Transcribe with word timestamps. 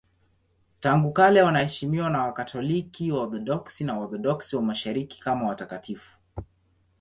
Tangu 0.79 1.11
kale 1.13 1.41
wanaheshimiwa 1.41 2.09
na 2.09 2.23
Wakatoliki, 2.23 3.11
Waorthodoksi 3.11 3.83
na 3.83 3.93
Waorthodoksi 3.99 4.55
wa 4.55 4.61
Mashariki 4.61 5.19
kama 5.21 5.47
watakatifu. 5.47 6.17